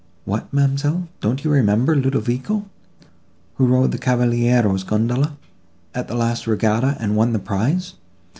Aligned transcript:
"What, 0.25 0.51
ma'amselle, 0.51 1.09
don't 1.19 1.43
you 1.43 1.51
remember 1.51 1.95
Ludovico—who 1.95 3.63
rowed 3.67 3.91
the 3.91 3.99
Cavaliero's 3.99 4.83
gondola, 4.83 5.37
at 5.93 6.07
the 6.07 6.15
last 6.15 6.47
regatta, 6.47 6.97
and 6.99 7.15
won 7.15 7.33
the 7.33 7.37
prize? 7.37 7.93